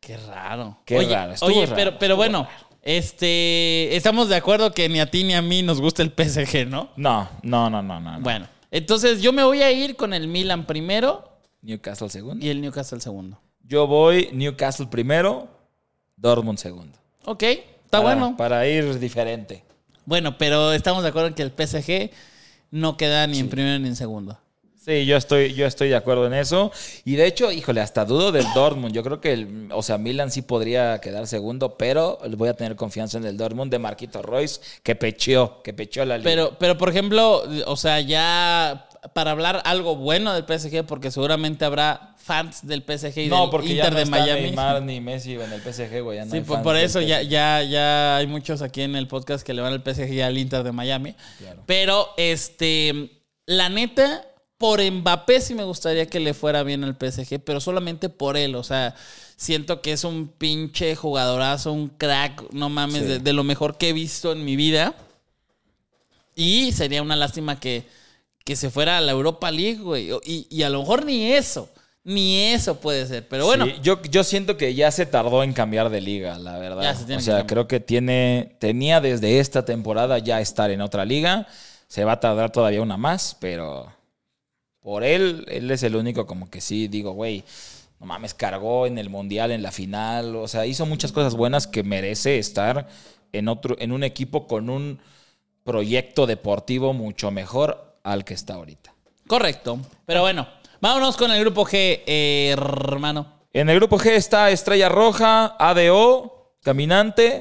[0.05, 0.77] Qué raro.
[0.85, 2.47] Qué oye, raro, estuvo Oye, raro, pero, bueno,
[2.81, 6.67] este, estamos de acuerdo que ni a ti ni a mí nos gusta el PSG,
[6.67, 6.89] ¿no?
[6.95, 8.11] No, no, no, no, no.
[8.13, 8.19] no.
[8.19, 11.29] Bueno, entonces yo me voy a ir con el Milan primero
[11.61, 12.45] Newcastle segundo.
[12.45, 13.39] y el Newcastle segundo.
[13.65, 15.47] Yo voy Newcastle primero,
[16.17, 16.97] Dortmund segundo.
[17.25, 18.35] Ok, está Para- bueno.
[18.37, 19.63] Para ir diferente.
[20.05, 22.11] Bueno, pero estamos de acuerdo en que el PSG
[22.71, 24.37] no queda ni en primero ni en segundo.
[24.85, 26.69] Sí, yo estoy, yo estoy de acuerdo en eso.
[27.05, 28.93] Y de hecho, híjole, hasta dudo del Dortmund.
[28.93, 32.75] Yo creo que, el, o sea, Milan sí podría quedar segundo, pero voy a tener
[32.75, 36.29] confianza en el Dortmund de Marquito Royce, que pecheó, que pecheó la liga.
[36.29, 41.63] Pero, pero por ejemplo, o sea, ya para hablar algo bueno del PSG, porque seguramente
[41.63, 44.41] habrá fans del PSG y no, del porque Inter ya no de está Miami.
[44.41, 46.17] Neymar ni Messi en el PSG, güey.
[46.17, 48.81] ya no Sí, hay por, fans por del eso ya, ya, ya hay muchos aquí
[48.81, 51.15] en el podcast que le van al PSG y al Inter de Miami.
[51.37, 51.63] Claro.
[51.65, 53.11] Pero, este,
[53.45, 54.25] la neta,
[54.63, 58.55] por Mbappé sí me gustaría que le fuera bien al PSG, pero solamente por él.
[58.55, 58.95] O sea,
[59.35, 63.07] siento que es un pinche jugadorazo, un crack, no mames, Sí.
[63.09, 64.95] de, de lo mejor que he visto en mi vida.
[66.33, 67.85] Y sería una lástima que,
[68.45, 70.11] que se fuera a la Europa League, güey.
[70.23, 71.69] Y, y a lo mejor ni eso,
[72.05, 73.27] ni eso puede ser.
[73.27, 76.57] Pero bueno, Sí, yo, yo siento que ya se tardó en cambiar de liga, la
[76.57, 76.83] verdad.
[76.83, 80.79] Ya se tiene o sea, creo que tiene, tenía desde esta temporada ya estar en
[80.79, 81.47] otra liga.
[81.89, 83.91] Se va a tardar todavía una más, pero
[84.83, 87.43] por él, él es el único como que sí, digo, güey,
[87.99, 90.35] no mames, cargó en el Mundial, en la final.
[90.35, 92.89] O sea, hizo muchas cosas buenas que merece estar
[93.31, 94.99] en, otro, en un equipo con un
[95.63, 98.93] proyecto deportivo mucho mejor al que está ahorita.
[99.25, 99.79] correcto.
[100.05, 100.45] Pero bueno,
[100.81, 103.25] vámonos con el grupo G, eh, hermano.
[103.53, 107.39] En el grupo G está Estrella Roja, ADO, Caminante.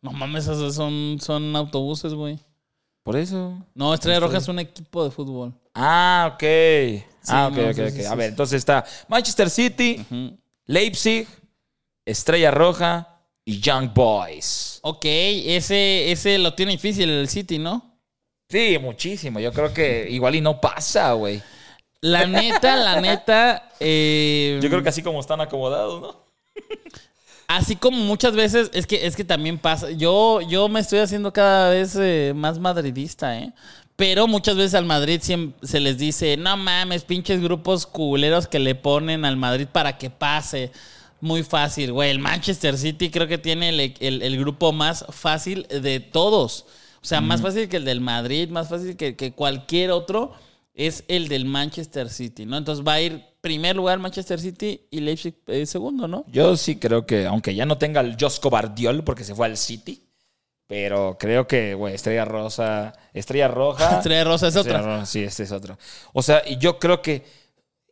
[0.00, 2.38] No mames, esos son, son autobuses, güey.
[3.04, 3.54] Por eso.
[3.74, 5.52] No, Estrella Roja es un equipo de fútbol.
[5.74, 6.42] Ah, ok.
[7.28, 7.88] ah, ok, no, ok, sí, ok.
[7.90, 10.04] sí, A ver, entonces está Manchester City.
[10.64, 11.28] Leipzig,
[12.06, 14.78] Estrella Roja y Young Boys.
[14.82, 17.98] Ok, ese, ese lo tiene difícil el City, ¿no?
[18.48, 19.38] Sí, muchísimo.
[19.38, 21.42] Yo creo que igual y no pasa, güey.
[22.00, 23.70] La neta, la neta.
[23.80, 26.24] eh, Yo creo que así como están acomodados, ¿no?
[27.46, 29.90] Así como muchas veces, es que, es que también pasa.
[29.90, 33.52] Yo, yo me estoy haciendo cada vez eh, más madridista, ¿eh?
[33.96, 35.20] Pero muchas veces al Madrid
[35.62, 40.10] se les dice, no mames, pinches grupos culeros que le ponen al Madrid para que
[40.10, 40.72] pase.
[41.20, 42.10] Muy fácil, güey.
[42.10, 46.66] El Manchester City creo que tiene el, el- el grupo más fácil de todos.
[47.02, 50.32] O sea, más fácil que el del Madrid, más fácil que, que cualquier otro,
[50.74, 52.56] es el del Manchester City, ¿no?
[52.56, 56.24] Entonces va a ir primer lugar Manchester City y Leipzig eh, segundo, ¿no?
[56.28, 59.58] Yo sí creo que, aunque ya no tenga el Josco Bardiol porque se fue al
[59.58, 60.02] City,
[60.66, 63.96] pero creo que, güey, Estrella Rosa, Estrella Roja.
[63.98, 64.94] Estrella Rosa es Estrella otra.
[64.94, 65.76] Roja, sí, este es otro.
[66.14, 67.22] O sea, y yo creo que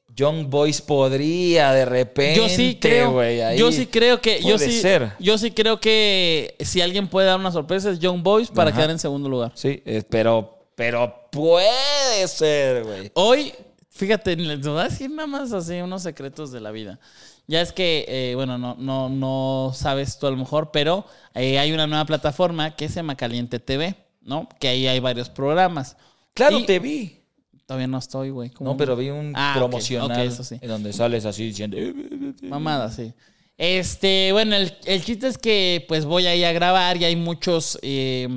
[0.08, 4.56] Young Boys podría de repente, Yo sí creo, güey, ahí yo sí creo que, yo
[4.56, 5.12] sí, ser.
[5.18, 8.78] yo sí creo que si alguien puede dar una sorpresa es Young Boys para Ajá.
[8.78, 9.52] quedar en segundo lugar.
[9.54, 13.10] Sí, eh, pero, pero puede ser, güey.
[13.12, 13.52] Hoy,
[13.92, 16.98] fíjate, les voy a decir nada más así unos secretos de la vida.
[17.46, 21.59] Ya es que, eh, bueno, no, no, no sabes tú a lo mejor, pero eh,
[21.59, 24.48] hay una nueva plataforma que se llama Caliente TV, ¿no?
[24.61, 25.96] Que ahí hay varios programas.
[26.35, 27.18] Claro, Y- te vi.
[27.66, 28.50] Todavía no estoy, güey.
[28.50, 28.70] ¿cómo?
[28.70, 30.59] No, pero vi un Ah, promocional ok, eso sí.
[30.61, 31.76] en donde sales así diciendo.
[31.76, 32.46] "Eh, eh, eh, eh".
[32.48, 33.12] Mamada, sí.
[33.57, 37.78] Este, bueno, el, el chiste es que pues voy ahí a grabar y hay muchos
[37.83, 38.28] eh,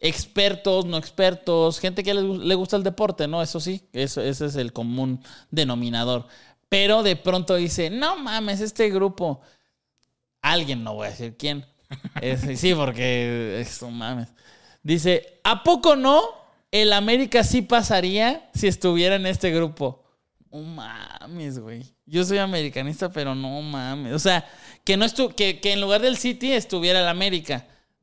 [0.00, 3.42] expertos, no expertos, gente que le, gu- le gusta el deporte, ¿no?
[3.42, 6.26] Eso sí, eso, ese es el común denominador.
[6.68, 9.40] Pero de pronto dice, no mames, este grupo,
[10.42, 11.66] alguien, no voy a decir quién.
[12.20, 14.28] Es- sí, porque eso mames.
[14.82, 16.22] Dice, ¿a poco no?
[16.70, 20.04] El América sí pasaría si estuviera en este grupo.
[20.50, 21.84] No mames, güey.
[22.06, 24.14] Yo soy americanista, pero no mames.
[24.14, 24.46] O sea,
[24.84, 25.06] que no
[25.36, 27.66] que, que en lugar del City estuviera el América.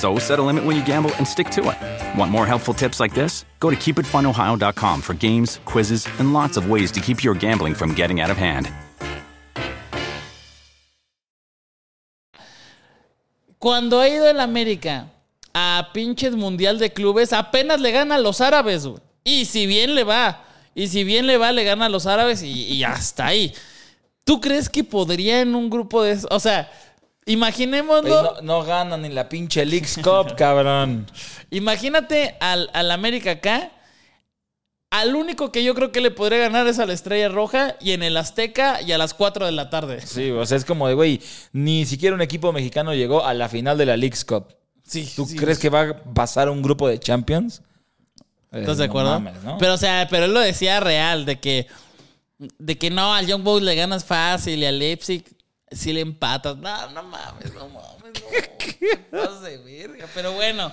[0.00, 2.18] So set a limit when you gamble and stick to it.
[2.18, 3.44] Want more helpful tips like this?
[3.58, 7.92] Go to keepitfunohio.com for games, quizzes, and lots of ways to keep your gambling from
[7.92, 8.70] getting out of hand.
[13.58, 15.10] Cuando ha ido el América
[15.54, 18.88] a pinches mundial de clubes, apenas le gana a los árabes.
[19.22, 20.40] Y si bien le va,
[20.74, 23.52] y si bien le va, le gana a los árabes y, y hasta ahí.
[24.24, 26.18] ¿Tú crees que podría en un grupo de...
[26.30, 26.70] O sea,
[27.26, 28.22] imaginémoslo...
[28.22, 31.06] No, no ganan ni la pinche Leagues Cup, cabrón.
[31.50, 33.72] Imagínate al, al América acá.
[34.90, 37.92] Al único que yo creo que le podría ganar es a la Estrella Roja y
[37.92, 40.00] en el Azteca y a las 4 de la tarde.
[40.04, 41.20] Sí, o sea, es como de, güey,
[41.52, 44.46] ni siquiera un equipo mexicano llegó a la final de la Leagues Cup.
[44.82, 45.36] Sí, ¿Tú sí.
[45.36, 47.62] crees que va a pasar un grupo de Champions?
[48.50, 49.20] Eh, ¿Estás de no acuerdo?
[49.20, 49.58] mames, ¿no?
[49.58, 51.68] Pero, o sea, pero él lo decía real, de que,
[52.38, 55.24] de que no, al Young Boys le ganas fácil y al Leipzig
[55.70, 56.56] sí le empatas.
[56.56, 58.10] No, no mames, no mames, no.
[58.58, 60.06] ¿Qué pasas de verga?
[60.14, 60.72] Pero bueno,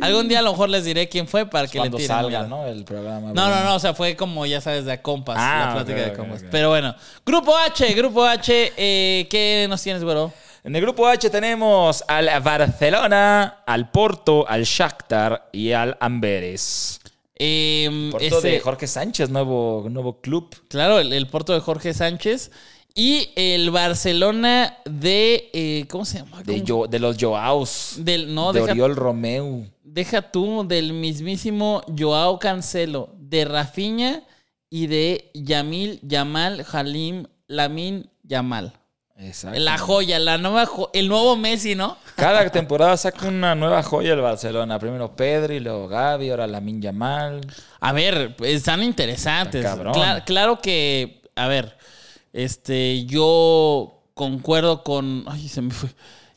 [0.00, 2.16] algún día a lo mejor les diré quién fue para que Cuando le tiren.
[2.16, 2.42] salga.
[2.44, 2.66] ¿no?
[2.66, 3.32] El programa.
[3.32, 6.08] No, no, no, o sea, fue como, ya sabes, de a compas, Ah, la plática
[6.08, 6.44] de compas.
[6.50, 6.94] Pero bueno,
[7.26, 10.32] Grupo H, Grupo H, eh, ¿qué nos tienes, güero?
[10.64, 17.00] En el grupo H tenemos al Barcelona, al Porto, al Shakhtar y al Amberes.
[17.34, 20.54] Eh, Porto ese- de Jorge Sánchez, nuevo, nuevo club.
[20.68, 22.52] Claro, el, el Porto de Jorge Sánchez.
[22.94, 25.50] Y el Barcelona de.
[25.52, 26.42] eh, ¿Cómo se llama?
[26.42, 26.64] De, ¿Cómo?
[26.64, 27.94] Yo- de los Joaos.
[27.98, 29.66] Del, no, de deja, Oriol Romeu.
[29.82, 34.22] deja tú, del mismísimo Joao Cancelo, de Rafinha
[34.68, 38.72] y de Yamil Yamal Halim Lamin Yamal.
[39.18, 39.58] Exacto.
[39.60, 41.96] La joya, la nueva jo- el nuevo Messi, ¿no?
[42.16, 44.78] Cada temporada saca una nueva joya el Barcelona.
[44.78, 47.40] Primero Pedri, luego Gavi, ahora Lamin Yamal.
[47.80, 49.64] A ver, están interesantes.
[49.64, 51.76] Está claro que, a ver,
[52.32, 55.24] este, yo concuerdo con.
[55.26, 55.90] Ay, se me fue.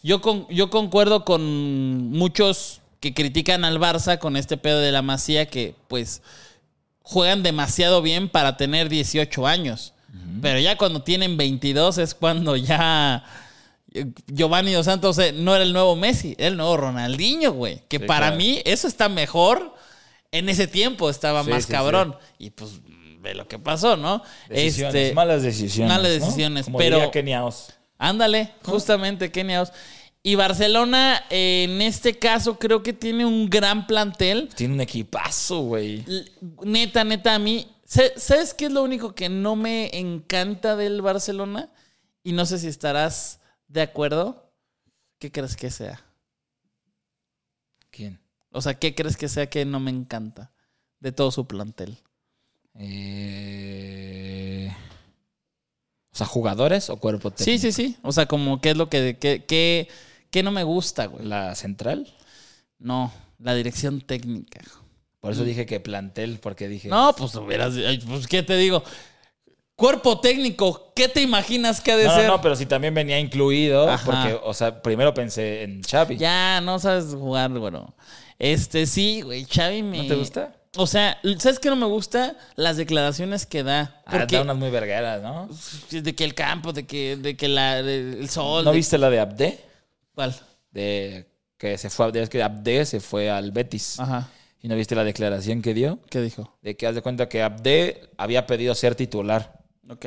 [0.04, 5.02] Yo, con, yo concuerdo con muchos que critican al Barça con este pedo de la
[5.02, 6.22] Masía que, pues,
[7.02, 9.94] juegan demasiado bien para tener 18 años.
[10.42, 13.24] Pero ya cuando tienen 22 es cuando ya.
[13.94, 17.82] eh, Giovanni Dos Santos eh, no era el nuevo Messi, era el nuevo Ronaldinho, güey.
[17.90, 18.38] Que Sí, para claro.
[18.38, 19.74] mí eso está mejor.
[20.32, 22.16] En ese tiempo estaba Sí, más sí, cabrón.
[22.40, 22.80] Y pues
[23.30, 24.22] ve lo que pasó, ¿no?
[24.50, 25.94] Decisiones, Este, malas decisiones.
[25.94, 26.26] malas ¿no?
[26.26, 27.44] decisiones, Como pero- diría.
[27.98, 29.72] Ándale, justamente, Kenia Os.
[30.24, 34.50] Y Barcelona, eh, en este caso, creo que tiene un gran plantel.
[34.56, 36.04] Tiene un equipazo, güey.
[36.64, 37.68] Neta, neta, a mí.
[37.86, 41.70] sa- ¿Sabes qué es lo único que no me encanta del Barcelona?
[42.24, 44.52] Y no sé si estarás de acuerdo.
[45.20, 46.02] ¿Qué crees que sea?
[47.92, 48.20] ¿Quién?
[48.52, 50.52] O sea, ¿qué crees que sea que no me encanta
[51.00, 51.98] de todo su plantel?
[52.78, 54.72] Eh,
[56.14, 57.60] O sea, jugadores o cuerpo técnico.
[57.62, 57.98] Sí, sí, sí.
[58.02, 59.88] O sea, como qué es lo que, que-
[60.32, 61.26] que no me gusta, güey.
[61.26, 62.08] La central.
[62.80, 64.62] No, la dirección técnica.
[65.20, 66.88] Por eso dije que plantel, porque dije.
[66.88, 67.74] No, pues hubieras.
[68.08, 68.84] Pues, ¿qué te digo?
[69.76, 72.28] Cuerpo técnico, ¿qué te imaginas que ha de No, no, ser?
[72.28, 74.06] no, pero si también venía incluido, Ajá.
[74.06, 76.16] porque, o sea, primero pensé en Xavi.
[76.16, 77.94] Ya, no sabes jugar, bueno.
[78.40, 79.98] Este, sí, güey, Xavi me...
[80.04, 80.56] ¿No te gusta?
[80.78, 82.36] O sea, ¿sabes qué no me gusta?
[82.56, 84.02] Las declaraciones que da.
[84.06, 85.48] Ah, Porque da unas muy vergueras, ¿no?
[85.92, 88.64] de que el campo, de que, de que la, de- el sol...
[88.66, 89.60] ¿No de- viste la de Abde?
[90.14, 90.36] ¿Cuál?
[90.72, 94.00] De que se fue, es que Abde se fue al Betis.
[94.00, 94.30] Ajá.
[94.62, 96.00] ¿Y no viste la declaración que dio?
[96.10, 96.58] ¿Qué dijo?
[96.62, 100.06] De que haz de cuenta que Abde había pedido ser titular Ok.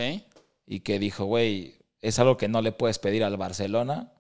[0.67, 4.13] y que dijo, güey, es algo que no le puedes pedir al Barcelona.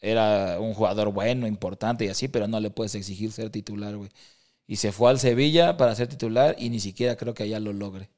[0.00, 4.10] Era un jugador bueno, importante y así, pero no le puedes exigir ser titular, güey.
[4.66, 7.72] Y se fue al Sevilla para ser titular y ni siquiera creo que allá lo
[7.72, 8.10] logre.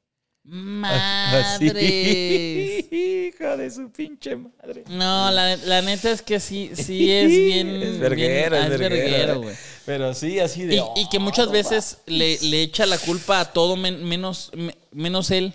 [0.44, 1.64] Así.
[1.64, 2.84] ¡Madres!
[2.92, 4.84] Hija de su pinche madre.
[4.88, 7.68] No, la, la neta es que sí, sí es bien...
[7.82, 9.42] Es verguero, bien- es es verguero.
[9.42, 9.56] güey.
[9.84, 10.76] Pero sí, así de.
[10.76, 14.76] Y, y que muchas veces le, le echa la culpa a todo men- menos, me-
[14.92, 15.52] menos él.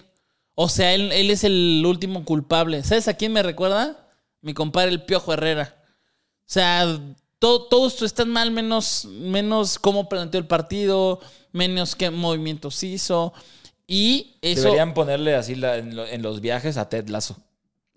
[0.56, 2.84] O sea, él, él es el último culpable.
[2.84, 4.10] ¿Sabes a quién me recuerda?
[4.41, 5.75] Mi compadre, el Piojo Herrera.
[6.41, 6.99] O sea,
[7.41, 11.19] todo, todo esto está mal, menos, menos cómo planteó el partido,
[11.51, 13.34] menos qué movimientos hizo.
[13.88, 14.62] Y eso.
[14.62, 17.36] Deberían ponerle así la- en, lo- en los viajes a Ted Lazo.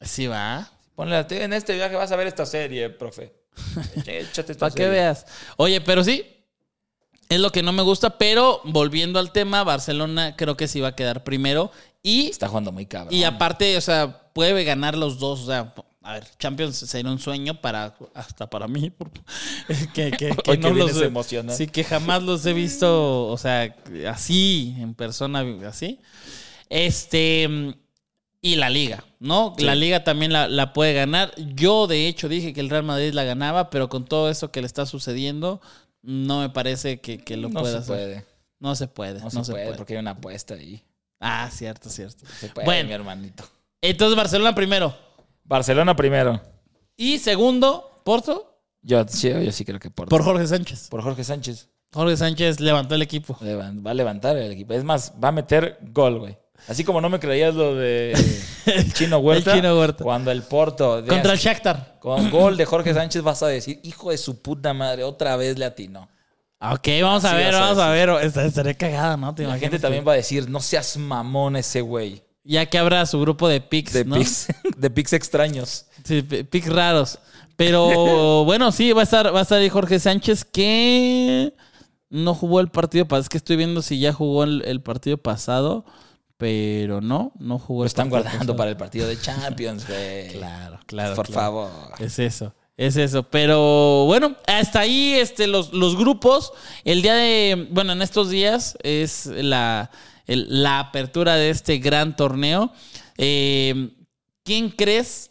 [0.00, 0.72] Sí, va.
[0.96, 3.35] Ponle a Ted, en este viaje vas a ver esta serie, profe.
[4.07, 5.26] Échate esta Para que veas.
[5.59, 6.24] Oye, pero sí.
[7.28, 10.88] Es lo que no me gusta, pero volviendo al tema, Barcelona creo que sí va
[10.88, 11.70] a quedar primero.
[12.03, 13.12] Y Está jugando muy cabrón.
[13.14, 15.40] Y aparte, o sea, puede ganar los dos.
[15.40, 15.74] O sea,
[16.05, 18.92] a ver, Champions sería un sueño para, hasta para mí.
[19.94, 21.57] que, que- que no los emocionado.
[21.57, 23.74] Sí, que jamás los he visto, o sea,
[24.09, 25.98] así, en persona, así.
[26.68, 27.48] Este.
[28.40, 29.55] y la liga, ¿no?
[29.59, 31.32] La liga también la, la puede ganar.
[31.55, 34.61] Yo, de hecho, dije que el Real Madrid la ganaba, pero con todo eso que
[34.61, 35.61] le está sucediendo,
[36.02, 37.86] no me parece que, que lo No pueda se hacer.
[37.96, 38.24] puede.
[38.61, 39.20] No se puede.
[39.20, 40.82] No, se, puede, porque hay una apuesta ahí.
[41.20, 42.24] Ah, cierto, cierto.
[42.38, 42.88] Se puede, Bueno.
[42.88, 43.44] mi hermanito.
[43.80, 44.96] Entonces, Barcelona primero.
[45.45, 46.40] Barcelona primero.
[46.97, 50.88] Y segundo, Porto, Yo, sí, yo sí creo que por, por Jorge Sánchez.
[50.88, 51.68] por Jorge Sánchez.
[51.92, 53.36] Jorge Sánchez levantó el equipo.
[53.40, 54.74] Levan- Va a levantar el equipo.
[54.74, 56.36] Es más, va a meter gol, güey.
[56.68, 58.12] Así como no me creías lo de
[58.66, 59.53] el Chino Huerta.
[59.53, 60.03] El Chino Huerta.
[60.03, 61.03] Cuando el Porto.
[61.03, 61.99] de- Contra el Shakhtar.
[62.01, 65.59] Con gol de Jorge Sánchez vas a decir, hijo de su puta madre, otra vez
[65.59, 66.09] le atinó.
[66.61, 68.09] Ok, vamos a ver, a vamos a ver.
[68.22, 69.34] Esta- Estaré cagada, ¿no?
[69.34, 72.22] ¿Te La gente que- también va a decir, no seas mamón ese güey.
[72.45, 74.16] Ya que habrá su grupo de pics, De ¿no?
[74.16, 75.86] pics, de pics extraños.
[76.05, 77.18] Sí, pi- pics raros.
[77.57, 81.55] Pero bueno, sí, va a estar, va a estar ahí Jorge Sánchez que
[82.11, 83.22] no jugó el partido pasado.
[83.22, 85.84] Es que estoy viendo si ya jugó el, el partido pasado,
[86.36, 88.57] pero no, no jugó Lo el están guardando pasado.
[88.57, 90.28] para el partido de Champions, güey.
[90.32, 91.14] Claro, claro.
[91.16, 91.40] Por claro.
[91.40, 91.70] favor.
[91.99, 93.22] Es eso, es eso.
[93.30, 96.53] Pero bueno, hasta ahí este, los, los grupos.
[96.84, 99.90] El día de, bueno, en estos días es la,
[100.27, 102.72] el- la apertura de este gran torneo.
[103.18, 103.91] Eh,
[104.43, 105.31] ¿Quién crees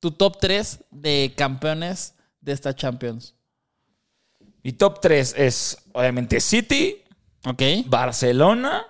[0.00, 3.34] tu top 3 de campeones de esta Champions?
[4.62, 6.98] Mi top 3 es, obviamente, City,
[7.44, 7.62] Ok.
[7.86, 8.86] Barcelona.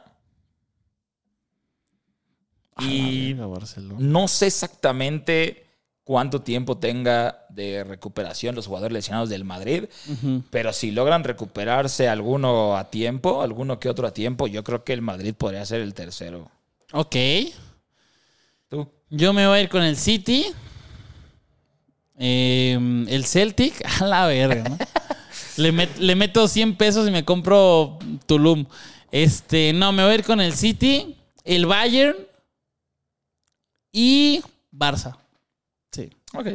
[2.81, 3.97] Y verga, Barcelona.
[3.99, 5.67] no sé exactamente
[6.05, 9.85] cuánto tiempo tenga de recuperación los jugadores lesionados del Madrid,
[10.51, 14.93] pero si logran recuperarse alguno a tiempo, alguno que otro a tiempo, yo creo que
[14.93, 16.51] el Madrid podría ser el tercero.
[16.93, 17.17] Ok.
[18.69, 18.89] ¿Tú?
[19.11, 20.47] Yo me voy a ir con el City.
[22.19, 22.79] Eh,
[23.09, 24.79] el Celtic, a la verga, ¿no?
[25.57, 28.67] le, met- le meto 100 pesos y me compro Tulum.
[29.11, 32.17] Este, no, me voy a ir con el City, el Bayern
[33.93, 34.43] y
[34.73, 35.17] Barça.
[35.91, 36.11] Sí.
[36.35, 36.47] Ok.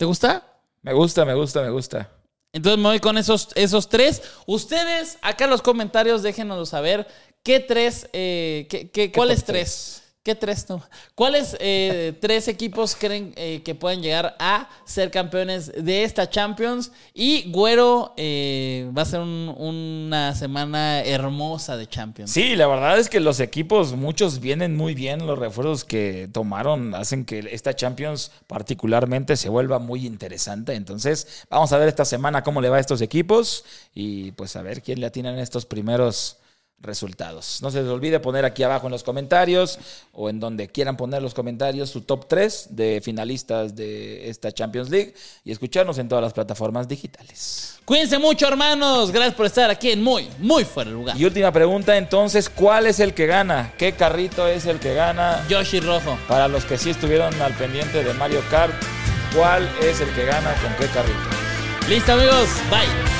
[0.00, 0.42] ¿Te gusta?
[0.80, 2.10] Me gusta, me gusta, me gusta.
[2.54, 4.22] Entonces me voy con esos, esos tres.
[4.46, 7.06] Ustedes, acá en los comentarios, déjenoslo saber.
[7.42, 8.08] ¿Qué tres?
[8.14, 10.09] eh, qué, qué- ¿Cuáles tres?
[10.22, 10.68] ¿Qué tres?
[10.68, 10.82] No?
[11.14, 16.92] ¿Cuáles eh, tres equipos creen eh, que pueden llegar a ser campeones de esta Champions?
[17.14, 22.30] Y Güero eh, va a ser un- una semana hermosa de Champions.
[22.30, 25.26] Sí, la verdad es que los equipos, muchos vienen muy bien.
[25.26, 30.74] Los refuerzos que tomaron hacen que esta Champions particularmente se vuelva muy interesante.
[30.74, 33.64] Entonces, vamos a ver esta semana cómo le va a estos equipos
[33.94, 36.36] y pues a ver quién le atina en estos primeros
[36.80, 37.60] resultados.
[37.62, 39.78] No se les olvide poner aquí abajo en los comentarios
[40.12, 44.90] o en donde quieran poner los comentarios su top 3 de finalistas de esta Champions
[44.90, 45.14] League
[45.44, 47.78] y escucharnos en todas las plataformas digitales.
[47.84, 49.10] Cuídense mucho, hermanos.
[49.10, 51.16] Gracias por estar aquí en Muy, muy fuera de lugar.
[51.16, 53.72] Y última pregunta, entonces, ¿cuál es el que gana?
[53.76, 55.44] ¿Qué carrito es el que gana?
[55.48, 56.16] Yoshi Rojo.
[56.28, 58.72] Para los que sí estuvieron al pendiente de Mario Kart,
[59.34, 61.18] ¿cuál es el que gana con qué carrito?
[61.88, 62.48] Listo, amigos.
[62.70, 63.19] Bye.